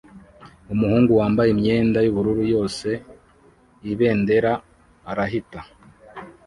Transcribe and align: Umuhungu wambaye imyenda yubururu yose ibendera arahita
Umuhungu 0.73 1.11
wambaye 1.19 1.49
imyenda 1.51 1.99
yubururu 2.01 2.43
yose 2.53 2.89
ibendera 3.91 4.51
arahita 5.11 5.59